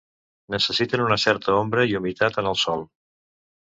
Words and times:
Necessiten 0.55 1.03
una 1.05 1.19
certa 1.25 1.55
ombra 1.59 1.87
i 1.95 1.97
humitat 2.03 2.43
en 2.45 2.53
el 2.57 2.63
sòl. 2.67 2.87